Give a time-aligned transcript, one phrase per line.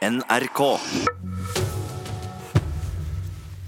[0.00, 0.62] NRK.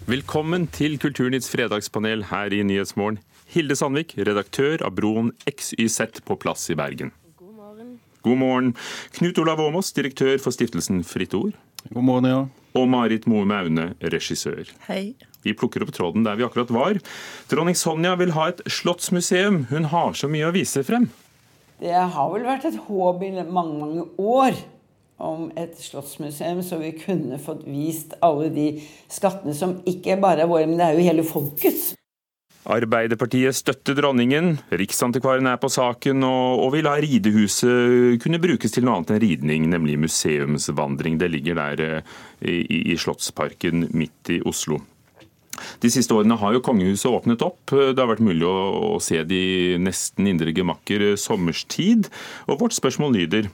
[0.08, 3.18] Velkommen til Kulturnytts fredagspanel her i Nyhetsmorgen.
[3.52, 7.12] Hilde Sandvik, redaktør av Broen XYZ på plass i Bergen.
[7.36, 7.92] God morgen.
[8.24, 8.72] God morgen.
[9.18, 11.52] Knut Olav Åmås, direktør for stiftelsen Fritt Ord.
[11.92, 12.40] God morgen, ja.
[12.80, 14.72] Og Marit Moe Maune, regissør.
[14.88, 15.12] Hei.
[15.44, 16.96] Vi plukker opp tråden der vi akkurat var.
[17.52, 19.66] Dronning Sonja vil ha et slottsmuseum.
[19.68, 21.10] Hun har så mye å vise frem.
[21.82, 24.56] Det har vel vært et håp i mange, mange år
[25.22, 28.68] om et slottsmuseum, så vi kunne fått vist alle de
[29.12, 31.92] skattene som ikke bare er våre, men det er jo hele folkets.
[32.62, 39.00] Arbeiderpartiet støtter dronningen, Riksantikvaren er på saken og, vil ha ridehuset kunne brukes til noe
[39.00, 41.18] annet enn ridning, nemlig museumsvandring.
[41.18, 44.78] Det ligger der eh, i, Slottsparken midt i Oslo.
[45.82, 47.74] De siste årene har jo kongehuset åpnet opp.
[47.74, 49.42] Det har vært mulig å se de
[49.82, 52.08] nesten indre gemakker sommerstid.
[52.46, 53.50] Og vårt spørsmål lyder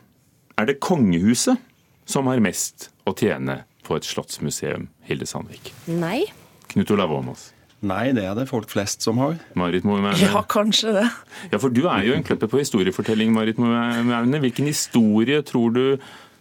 [0.59, 1.61] er det kongehuset
[2.09, 5.73] som har mest å tjene på et slottsmuseum, Hilde Sandvik?
[5.89, 6.27] Nei.
[6.73, 7.53] Knut Olav Åmås.
[7.89, 9.37] Nei, det er det folk flest som har.
[9.59, 11.07] Marit Moe Ja, kanskje det.
[11.53, 14.41] Ja, for du er jo en kløpper på historiefortelling, Marit Moe Maune.
[14.43, 15.85] Hvilken historie tror du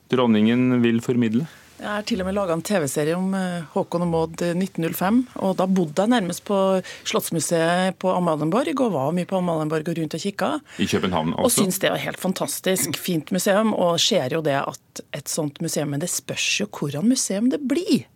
[0.09, 1.45] dronningen vil formidle?
[1.77, 5.19] Jeg har til og med laga en TV-serie om eh, Håkon og Maud 1905.
[5.45, 6.57] og Da bodde jeg nærmest på
[7.05, 10.49] Slottsmuseet på Amalienborg og var mye på Amalienborg og rundt og kikka.
[10.81, 11.45] I København også?
[11.45, 13.75] Og syns det var helt fantastisk fint museum.
[13.77, 17.61] Og ser jo det at et sånt museum Men det spørs jo hvordan museum det
[17.61, 18.07] blir.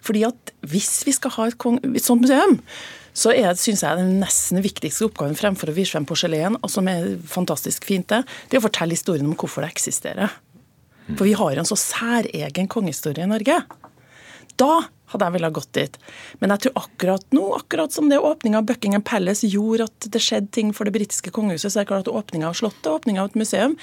[0.00, 2.62] Fordi at hvis vi skal ha et, et sånt museum,
[3.16, 6.88] så er, synes jeg den nesten viktigste oppgaven fremfor å vise frem porselen, og som
[6.90, 10.34] er fantastisk fint, det, det er å fortelle historien om hvorfor det eksisterer.
[11.14, 13.60] For vi har en så særegen kongehistorie i Norge.
[14.56, 14.72] Da
[15.12, 15.96] hadde jeg villet gått dit.
[16.40, 20.22] Men jeg tror akkurat nå, akkurat som det åpninga av Buckingham Palace gjorde at det
[20.22, 23.22] skjedde ting for det britiske kongehuset, så er det klart at åpninga av Slottet, åpninga
[23.22, 23.76] av et museum,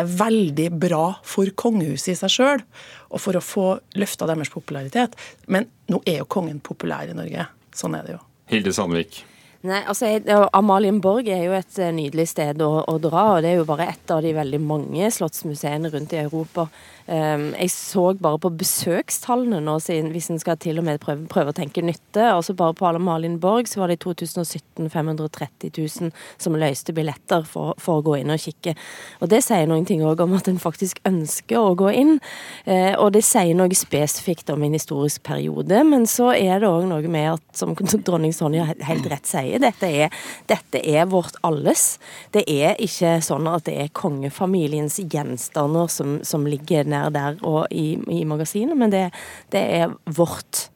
[0.00, 2.64] er veldig bra for kongehuset i seg sjøl,
[3.10, 3.66] og for å få
[4.00, 5.18] løfta deres popularitet.
[5.52, 7.50] Men nå er jo kongen populær i Norge.
[7.76, 8.22] Sånn er det jo.
[8.50, 9.20] Hilde Sandvik.
[9.62, 13.50] Nei, altså, jeg- Borg er jo et eh, nydelig sted å, å dra, og det
[13.50, 16.68] er jo bare ett av de veldig mange slottsmuseene rundt i Europa.
[17.10, 19.72] Um, jeg så bare på besøkstallene nå,
[20.12, 22.22] hvis en skal til og med prøve, prøve å tenke nytte.
[22.22, 27.74] Altså Bare på Amalienborg så var det i 2017 530 000 som løste billetter for,
[27.82, 28.76] for å gå inn og kikke.
[29.18, 32.20] Og Det sier noen ting også om at en faktisk ønsker å gå inn.
[32.62, 36.86] Uh, og det sier noe spesifikt om en historisk periode, men så er det òg
[36.92, 37.74] noe med at, som
[38.06, 40.14] dronning Sonja helt rett sier, dette er,
[40.46, 41.98] dette er vårt alles.
[42.30, 47.66] Det er ikke sånn at det er kongefamiliens gjenstander som, som ligger nær der og
[47.74, 49.08] i, i magasinet, men det,
[49.50, 50.68] det er vårt.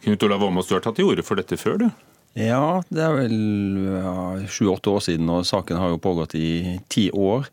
[0.00, 1.90] Knut Olav Åmås, du har tatt til orde for dette før, du?
[2.38, 7.48] Ja, det er vel sju-åtte år siden, og saken har jo pågått i ti år.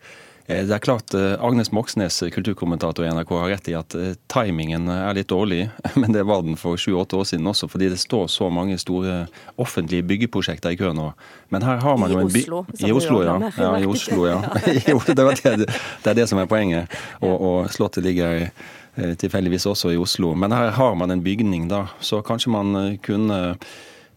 [0.47, 4.13] Eh, Det er klart eh, Agnes Moxnes, kulturkommentator i NRK, har rett i at eh,
[4.31, 5.65] timingen er litt dårlig.
[5.99, 9.25] Men det var den for sju-åtte år siden også, fordi det står så mange store
[9.59, 11.09] offentlige byggeprosjekter i kø nå.
[11.51, 13.35] Men her har man I jo en by- Oslo, I Oslo, ja.
[13.57, 13.71] ja.
[13.81, 14.39] I Oslo, ja.
[15.17, 15.67] Det, var det,
[16.03, 16.95] det er det som er poenget.
[17.21, 20.31] Og, og Slottet ligger eh, tilfeldigvis også i Oslo.
[20.35, 21.85] Men her har man en bygning, da.
[21.99, 23.57] Så kanskje man eh, kunne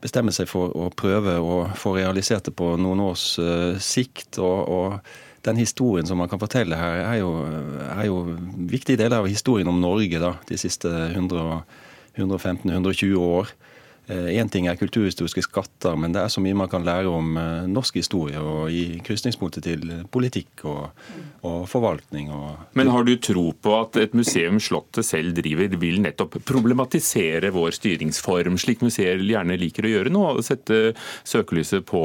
[0.00, 4.38] bestemme seg for å prøve å få realisert det på noen års eh, sikt.
[4.38, 7.30] og, og den historien som man kan fortelle her, er jo,
[7.94, 8.16] er jo
[8.70, 13.46] viktige deler av historien om Norge da, de siste 115-120 år.
[14.10, 17.68] Én ting er kulturhistoriske skatter, men det er så mye man kan lære om eh,
[17.70, 21.04] norsk historie og gi krysningspunktet til politikk og,
[21.46, 22.32] og forvaltning.
[22.34, 27.52] Og, Men har du tro på at et museum Slottet selv driver, vil nettopp problematisere
[27.54, 30.26] vår styringsform, slik museer gjerne liker å gjøre nå?
[30.34, 32.02] og Sette søkelyset på,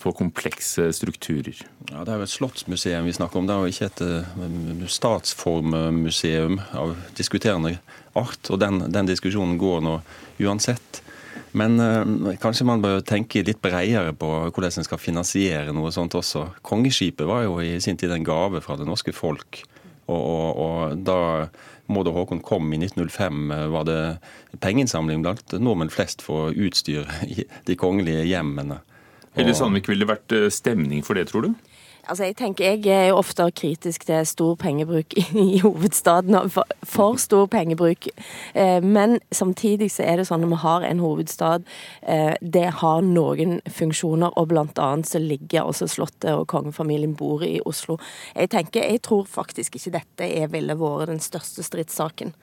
[0.00, 1.60] på komplekse strukturer?
[1.90, 4.88] Ja, Det er jo et slottsmuseum vi snakker om, det er jo ikke et eh,
[4.96, 7.76] statsformmuseum av diskuterende
[8.16, 8.48] art.
[8.48, 9.98] Og den, den diskusjonen går nå
[10.40, 11.03] uansett.
[11.54, 16.16] Men øh, kanskje man bør tenke litt bredere på hvordan en skal finansiere noe sånt
[16.18, 16.48] også.
[16.66, 19.62] Kongeskipet var jo i sin tid en gave fra det norske folk.
[20.10, 21.18] Og, og, og da
[21.92, 24.00] Maud og Håkon kom i 1905, eh, var det
[24.64, 28.80] pengeinnsamling blant nordmenn flest for å utstyre i de kongelige hjemmene.
[29.34, 31.54] Eller Sandvik, ville det vært eh, stemning for det, tror du?
[32.04, 36.36] Altså, jeg tenker jeg er jo ofte kritisk til stor pengebruk i hovedstaden.
[36.52, 38.08] For, for stor pengebruk.
[38.54, 41.64] Eh, men samtidig så er det sånn at vi har en hovedstad.
[42.02, 47.44] Eh, det har noen funksjoner, og blant annet så ligger også Slottet og kongefamilien bor
[47.46, 47.98] i Oslo.
[48.34, 52.34] Jeg tenker, jeg tror faktisk ikke dette ville vært den største stridssaken.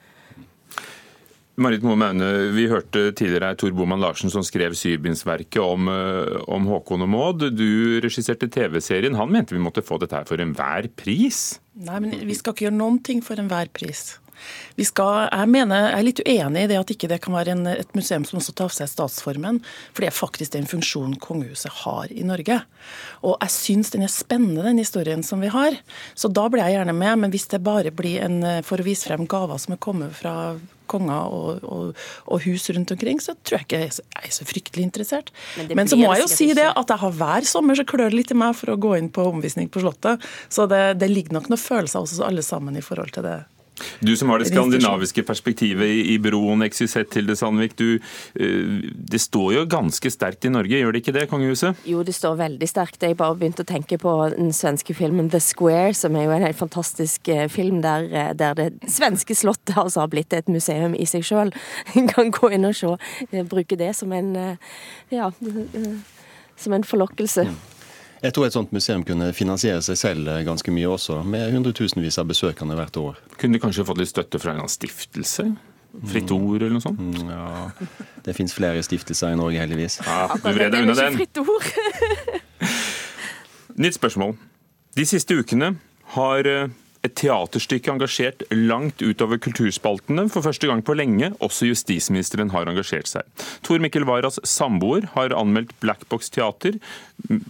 [1.60, 6.64] Marit Moe Maune, vi hørte tidligere Tor Boman Larsen som skrev syvbindsverket om, eh, om
[6.70, 7.44] Håkon og Maud.
[7.52, 9.16] Du regisserte TV-serien.
[9.16, 11.60] Han mente vi måtte få dette her for enhver pris.
[11.76, 14.18] Nei, men vi skal ikke gjøre noen ting for enhver pris.
[14.78, 17.54] Vi skal, jeg mener, jeg er litt uenig i det at ikke det kan være
[17.54, 19.60] en, et museum som også tar av seg statsformen.
[19.92, 22.62] For det er faktisk den funksjonen kongehuset har i Norge.
[23.22, 25.78] Og jeg syns den er spennende, den historien som vi har.
[26.14, 27.24] Så da blir jeg gjerne med.
[27.24, 30.36] Men hvis det bare blir en, for å vise frem gaver som er kommet fra
[30.92, 33.92] konger og, og, og, hus rundt omkring, så tror jeg ikke jeg
[34.22, 35.32] er så fryktelig interessert.
[35.56, 38.12] Men, Men så må jeg jo si det at jeg har hver sommer så klør
[38.12, 40.22] det litt i meg for å gå inn på omvisning på Slottet.
[40.52, 43.38] Så det, det ligger nok noen følelser hos oss alle sammen i forhold til det.
[44.00, 47.74] Du som har det skandinaviske perspektivet i, broen XYZ til det, Sandvik.
[47.78, 47.94] Du,
[48.34, 51.80] eh, det står jo ganske sterkt i Norge, gjør det ikke det, kongehuset?
[51.88, 53.02] Jo, det står veldig sterkt.
[53.02, 56.46] Jeg bare begynte å tenke på den svenske filmen The Square, som er jo en
[56.46, 60.94] helt fantastisk eh, film der, eh, der det svenske slottet altså har blitt et museum
[60.94, 61.52] i seg sjøl.
[62.02, 62.88] En kan gå inn og se,
[63.48, 64.32] bruke det som en,
[65.12, 65.28] ja,
[66.56, 67.46] som en forlokkelse.
[68.22, 72.28] Jeg tror et sånt museum kunne finansiere seg selv ganske mye også, med hundretusenvis av
[72.30, 73.18] besøkende hvert år.
[73.40, 75.48] Kunne de kanskje fått litt støtte fra en stiftelse?
[76.08, 76.36] Fritt mm.
[76.38, 77.00] ord eller noe sånt?
[77.02, 77.90] Mm, ja,
[78.24, 79.98] Det fins flere stiftelser i Norge, heldigvis.
[80.06, 81.18] Ja, du vred deg unna den.
[81.18, 81.66] Fritt ord.
[83.82, 84.36] Nytt spørsmål.
[84.96, 85.74] De siste ukene
[86.14, 86.70] har eh,
[87.02, 90.28] et teaterstykke engasjert langt utover kulturspaltene.
[90.30, 93.26] For første gang på lenge også justisministeren har engasjert seg.
[93.66, 96.78] Tor Mikkel Waras samboer har anmeldt Black Box teater.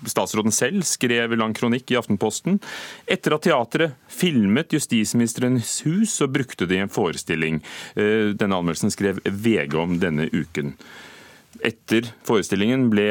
[0.08, 2.62] Statsråden selv skrev lang kronikk i Aftenposten.
[3.04, 7.60] Etter at teatret filmet justisministerens hus, så brukte de en forestilling.
[7.93, 10.76] Eh, denne anmeldelsen skrev VG om denne uken.
[11.60, 13.08] Etter forestillingen ble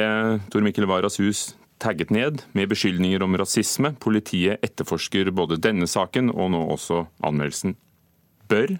[0.49, 1.51] Tor Mikkel Waras hus
[1.81, 3.93] tagget ned med beskyldninger om rasisme.
[3.99, 7.75] Politiet etterforsker både denne saken og nå også anmeldelsen.
[8.51, 8.77] Bør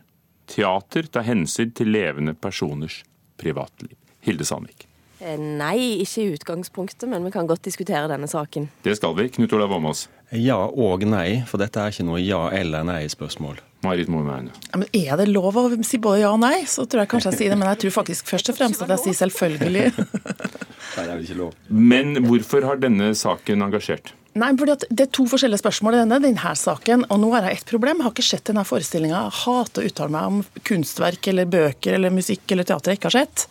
[0.52, 3.02] teater ta hensyn til levende personers
[3.42, 3.98] privatliv?
[4.22, 4.86] Hilde Sandvik.
[5.22, 8.70] Eh, nei, ikke i utgangspunktet, men vi kan godt diskutere denne saken.
[8.86, 9.30] Det skal vi.
[9.34, 10.08] Knut Olav Åmås.
[10.34, 13.60] Ja og nei, for dette er ikke noe ja eller nei-spørsmål.
[13.82, 14.54] Marit Moemeine.
[14.78, 17.40] Men er det lov å si både ja og nei, så tror jeg kanskje jeg
[17.40, 17.60] sier det.
[17.62, 19.86] Men jeg tror faktisk først og fremst at jeg sier selvfølgelig.
[19.98, 21.56] nei, det er vel ikke lov.
[21.70, 24.14] Men hvorfor har denne saken engasjert?
[24.32, 27.04] Nei, fordi Det er to forskjellige spørsmål i denne, denne saken.
[27.12, 27.98] og Nå har jeg ett problem.
[27.98, 29.26] Jeg har ikke sett denne forestillinga.
[29.28, 33.18] Hater å uttale meg om kunstverk eller bøker eller musikk eller teater jeg ikke har
[33.26, 33.48] sett.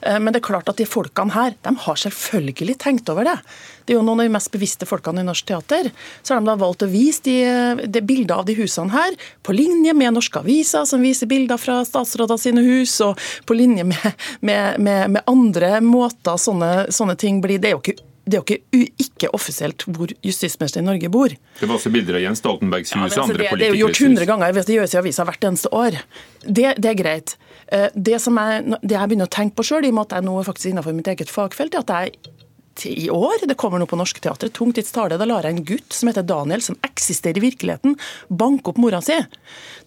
[0.00, 3.36] Eh, men det er klart at de folkene her de har selvfølgelig tenkt over det.
[3.84, 5.90] Det er jo noen av de mest bevisste folkene i norsk teater.
[6.22, 9.52] Så har de da valgt å vise de, de bilder av de husene her på
[9.52, 14.08] linje med norske aviser, som viser bilder fra statsråder sine hus, og på linje med,
[14.40, 17.60] med, med, med andre måter sånne, sånne ting blir.
[17.60, 21.32] Det er jo ikke det er jo ikke, ikke offisielt hvor justisministeren i Norge bor.
[21.60, 23.50] Det var også bilder av Jens Stoltenbergs hus ja, og andre det.
[23.60, 25.98] Det er jo gjort 100 ganger, det gjøres i avisa hvert eneste år.
[26.44, 27.36] Det, det er greit.
[27.68, 30.16] Eh, det, som jeg, det jeg begynner å tenke på sjøl, i og med at
[30.18, 32.34] jeg nå er faktisk innenfor mitt eget fagfelt, er at jeg
[32.82, 35.94] i år, det kommer nå på Norske Teatret, Tungtids tale, da lar jeg en gutt
[35.94, 37.94] som heter Daniel, som eksisterer i virkeligheten,
[38.28, 39.14] banke opp mora si.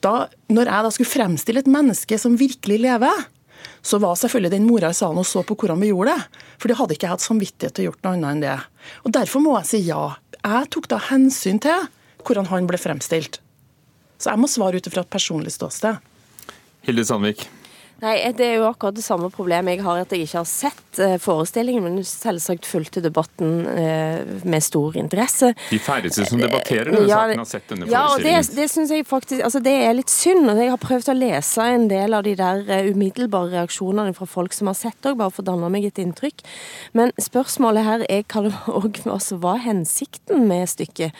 [0.05, 3.25] Da, når jeg da skulle fremstille et menneske som virkelig lever,
[3.81, 6.43] så var selvfølgelig den mora i salen og så på hvordan vi gjorde det.
[6.61, 8.57] For det hadde ikke hatt samvittighet til å gjort noe annet enn det.
[9.03, 10.03] Og Derfor må jeg si ja.
[10.37, 11.87] Jeg tok da hensyn til
[12.27, 13.41] hvordan han ble fremstilt.
[14.17, 16.01] Så jeg må svare ut ifra et personlig ståsted.
[16.87, 17.45] Hilde Sandvik.
[17.97, 20.99] Nei, Det er jo akkurat det samme problemet jeg har, at jeg ikke har sett
[21.01, 25.49] uh, forestillingen, men selvsagt fulgte debatten uh, med stor interesse.
[25.71, 28.35] De færreste som debatterer denne ja, saken, har sett denne ja, forestillingen.
[28.35, 30.45] Ja, og det, det synes jeg faktisk, altså det er litt synd.
[30.45, 34.29] og Jeg har prøvd å lese en del av de der uh, umiddelbare reaksjonene fra
[34.29, 36.45] folk som har sett det, bare for å danne meg et inntrykk.
[36.97, 41.17] Men spørsmålet her er hva det også altså, var hensikten med stykket.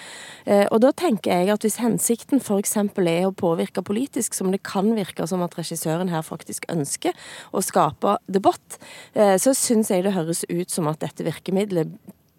[0.72, 2.77] Og da tenker jeg at hvis hensikten f.eks.
[2.79, 7.15] er å påvirke politisk, som det kan virke som at regissøren her faktisk ønsker
[7.53, 8.79] å skape debatt,
[9.13, 11.93] eh, så syns jeg det høres ut som at dette virkemidlet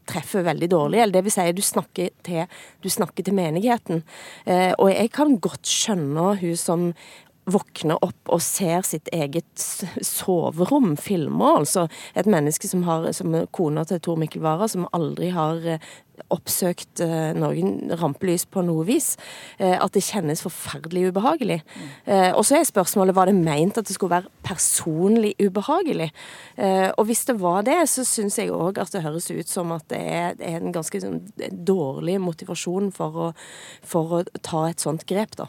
[0.08, 1.00] treffer veldig dårlig.
[1.02, 2.46] eller det vil si, du snakker til,
[2.82, 4.02] du snakker til menigheten.
[4.46, 6.92] Eh, og jeg kan godt skjønne hun som
[7.48, 9.48] våkner opp og ser sitt eget
[10.04, 11.62] soverom filmer.
[11.62, 11.86] Altså
[12.18, 15.88] et menneske som har, som kona til Tor Mikkel Wara, som aldri har eh,
[16.34, 19.14] oppsøkt uh, noen rampelys på noe vis.
[19.60, 21.60] Uh, at det kjennes forferdelig ubehagelig.
[22.06, 26.10] Uh, og så er spørsmålet var det meint at det skulle være personlig ubehagelig.
[26.96, 29.84] og hvis det var det, så syns jeg òg at det høres ut som at
[29.92, 31.20] det er, en ganske sånn,
[31.52, 33.28] dårlig motivasjon for å,
[33.84, 35.48] for å ta et sånt grep, da.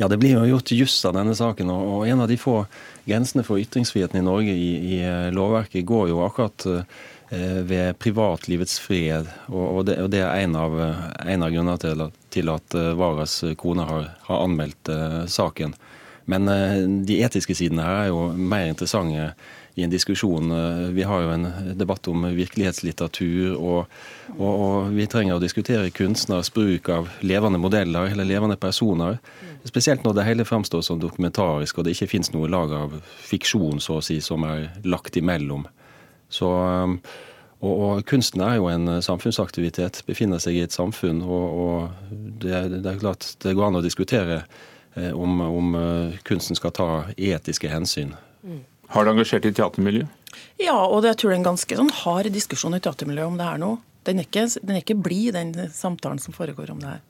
[0.00, 1.70] Ja, det blir jo gjort juss av denne saken.
[1.70, 2.64] og En av de få
[3.06, 5.00] grensene for ytringsfriheten i Norge i, i
[5.34, 6.84] lovverket går jo akkurat Eh,
[7.32, 9.30] ved privatlivets fred.
[9.48, 10.76] Og det, er en av,
[11.24, 11.78] en av grunnene
[12.32, 14.90] til at, eh, Varas kone har, har anmeldt
[15.32, 15.72] saken.
[16.30, 16.46] Men
[17.08, 19.32] de etiske sidene her er jo mer interessante
[19.74, 20.52] i en diskusjon.
[20.94, 21.48] Vi har jo en
[21.78, 23.90] debatt om virkelighetslitteratur, og,
[24.36, 29.18] og, og vi trenger å diskutere kunstners bruk av levende modeller eller levende personer.
[29.64, 33.80] Spesielt når det hele framstår som dokumentarisk, og det ikke fins noe lag av fiksjon
[33.80, 35.64] så å si, som er lagt imellom.
[36.32, 41.22] Så, og, og, Kunsten er jo en samfunnsaktivitet, befinner seg i et samfunn.
[41.22, 42.12] Og, og
[42.42, 44.42] det, det, er klart det går an å diskutere
[44.96, 45.76] eh, om, om
[46.26, 48.16] kunsten skal ta etiske hensyn.
[48.42, 48.62] Mm.
[48.92, 50.18] Har du engasjert i teatermiljøet?
[50.60, 53.46] Ja, og jeg tror det er en ganske sånn hard diskusjon i teatermiljøet om det
[53.48, 53.74] her nå.
[54.06, 57.04] Den er ikke, den er ikke blid, den samtalen som foregår om det her.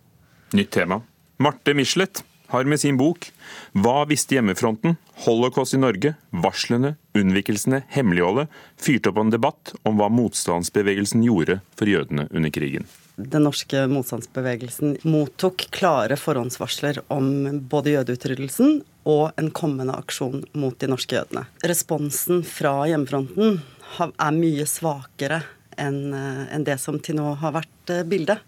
[0.58, 1.00] Nytt tema.
[1.42, 2.22] Marte Michelet
[2.52, 3.30] har med sin bok
[3.74, 4.96] 'Hva visste hjemmefronten?
[5.24, 6.14] Holocaust i Norge.
[6.30, 12.86] Varslene, unnvikelsene, hemmeligholdet' fyrt opp en debatt om hva motstandsbevegelsen gjorde for jødene under krigen.
[13.16, 20.88] Den norske motstandsbevegelsen mottok klare forhåndsvarsler om både jødeutryddelsen og en kommende aksjon mot de
[20.88, 21.44] norske jødene.
[21.64, 23.60] Responsen fra hjemmefronten
[24.00, 25.42] er mye svakere
[25.80, 28.40] enn eh, det som til nå har vært eh, bildet.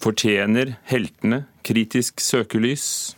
[0.00, 3.14] Fortjener heltene kritisk søkelys?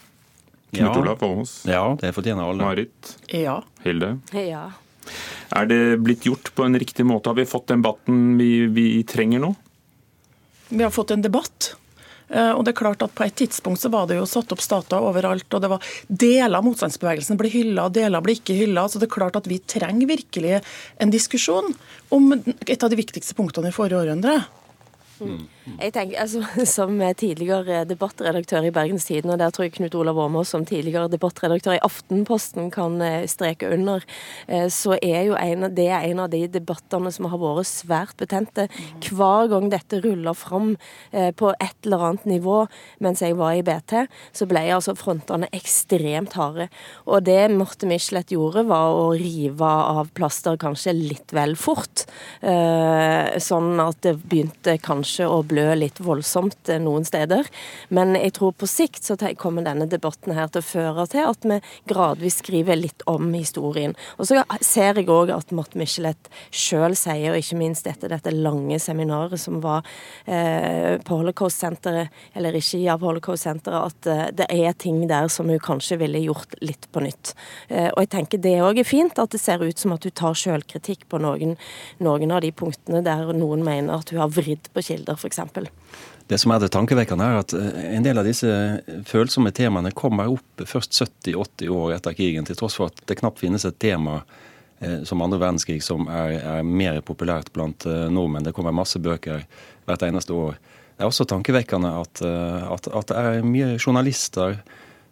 [0.72, 1.00] Knut ja.
[1.00, 1.64] Olav Åmås?
[1.68, 2.64] Ja, det fortjener alle.
[2.64, 3.16] Marit?
[3.28, 3.58] Ja.
[3.84, 4.14] Hilde?
[4.32, 4.70] Ja.
[5.52, 7.28] Er det blitt gjort på en riktig måte?
[7.30, 9.54] Har vi fått den debatten vi, vi trenger nå?
[10.72, 11.74] Vi har fått en debatt
[12.32, 14.62] Eh, og det er klart at På et tidspunkt så var det jo satt opp
[14.64, 15.52] statuer overalt.
[15.52, 18.86] og det var Deler av motstandsbevegelsen ble hylla, deler ble ikke hylla.
[18.88, 20.62] Så det er klart at vi trenger virkelig
[20.98, 21.74] en diskusjon
[22.10, 24.40] om et av de viktigste punktene i forrige århundre.
[25.22, 25.48] Mm.
[25.78, 26.42] Jeg tenker, altså,
[26.76, 31.10] Som tidligere debattredaktør i Bergens Tidende, og der tror jeg Knut Olav Åmås som tidligere
[31.12, 34.02] debattredaktør i Aftenposten kan eh, streke under,
[34.48, 38.16] eh, så er jo en, det er en av de debattene som har vært svært
[38.18, 38.66] betente.
[39.06, 40.74] Hver gang dette ruller fram
[41.12, 42.58] eh, på et eller annet nivå
[43.02, 43.94] mens jeg var i BT,
[44.34, 46.68] så ble altså frontene ekstremt harde.
[47.06, 52.04] Og det Morte Michelet gjorde, var å rive av plaster kanskje litt vel fort.
[52.42, 57.48] Sånn at det begynte kanskje å blø litt voldsomt eh, noen steder.
[57.88, 61.46] Men jeg tror på sikt så kommer denne debatten her til å føre til at
[61.48, 61.58] vi
[61.90, 63.94] gradvis skriver litt om historien.
[64.18, 68.32] Og så ser jeg òg at Marte Michelet sjøl sier, og ikke minst etter dette
[68.34, 69.86] lange seminaret som var
[70.24, 75.60] eh, på Holocaust-senteret, eller ikke av Holocaust-senteret, at eh, det er ting der som hun
[75.62, 77.34] kanskje ville gjort litt på nytt.
[77.68, 80.16] Eh, og jeg tenker det òg er fint, at det ser ut som at hun
[80.22, 81.56] tar sjølkritikk på noen,
[82.02, 85.40] noen av de punktene der noen mener at hun har vridd på kilder, f.eks.
[86.28, 88.48] Det som er det tankevekkende, er at eh, en del av disse
[89.06, 93.42] følsomme temaene kommer opp først 70-80 år etter krigen, til tross for at det knapt
[93.42, 94.22] finnes et tema
[94.80, 98.44] eh, som andre verdenskrig som er, er mer populært blant eh, nordmenn.
[98.44, 99.44] Det kommer masse bøker
[99.86, 100.56] hvert eneste år.
[100.92, 104.58] Det er også tankevekkende at, at, at det er mye journalister,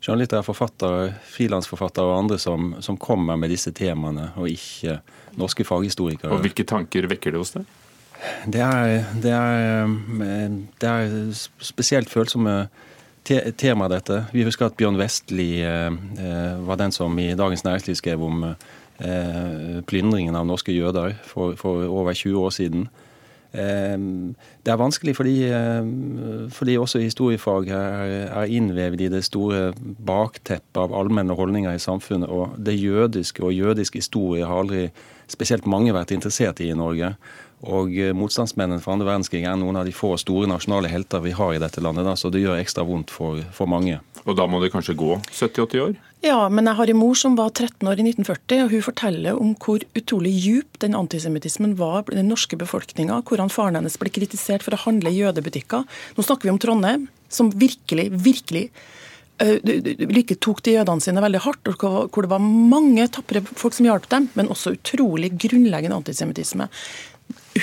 [0.04, 5.00] journalister, forfattere, frilansforfattere og andre som, som kommer med disse temaene, og ikke
[5.40, 6.30] norske faghistorikere.
[6.36, 7.66] Og Hvilke tanker vekker det hos deg?
[8.52, 10.50] Det er, det er, eh,
[10.80, 11.30] det er
[11.64, 12.68] spesielt følsomme
[13.24, 14.24] te tema, dette.
[14.32, 18.54] Vi husker at Bjørn Vestli eh, eh, var den som i Dagens Næringsliv skrev om
[19.88, 22.82] plyndringen av norske jøder for, for, over 20 år siden.
[23.50, 25.36] Det er vanskelig fordi,
[26.52, 29.72] fordi også historiefag er, er innvevd i det store
[30.04, 32.28] bakteppet av allmenne holdninger i samfunnet.
[32.28, 34.90] Og det jødiske og jødisk historie har aldri
[35.32, 37.14] spesielt mange vært interessert i i Norge.
[37.68, 41.34] Og eh, motstandsmennene fra andre verdenskrig er noen av de få store nasjonale helter vi
[41.36, 42.06] har i dette landet.
[42.08, 43.98] Da, så det gjør ekstra vondt for, for mange.
[44.24, 45.98] Og da må det kanskje gå 70-80 år?
[46.24, 49.40] Ja, men jeg har en mor som var 13 år i 1940, og hun forteller
[49.40, 53.22] om hvor utrolig djup den antisemittismen var i den norske befolkninga.
[53.28, 55.84] Hvordan faren hennes ble kritisert for å handle i jødebutikker.
[56.16, 58.68] Nå snakker vi om Trondheim, som virkelig, virkelig
[59.40, 64.08] like tok de jødene sine veldig hardt, hvor det var mange tapre folk som hjalp
[64.12, 66.68] dem, men også utrolig grunnleggende antisemittisme.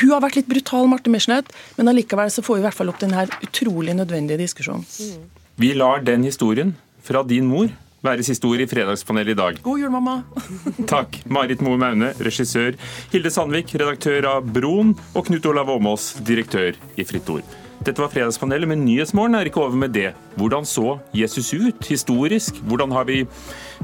[0.01, 2.94] Hun har vært litt brutal, Marte Michelet, men allikevel så får vi i hvert fall
[2.94, 4.86] opp denne utrolig nødvendige diskusjonen.
[4.86, 5.27] Mm.
[5.58, 6.75] Vi lar den historien
[7.08, 7.72] fra din mor
[8.06, 9.62] være siste ord i Fredagspanelet i dag.
[9.66, 10.20] God jul, mamma.
[10.94, 11.20] Takk.
[11.34, 12.77] Marit Moe Maune, regissør.
[13.13, 14.94] Hilde Sandvik, redaktør av Broen.
[15.16, 17.58] Og Knut Olav Åmås, direktør i Fritt Ord.
[17.86, 20.12] Dette var Fredagspanelet, men Nyhetsmorgen er ikke over med det.
[20.39, 22.58] Hvordan så Jesus ut historisk?
[22.70, 23.22] Hvordan har vi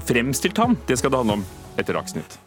[0.08, 0.78] fremstilt ham?
[0.88, 1.46] Det skal det handle om
[1.78, 2.42] etter Dagsnytt.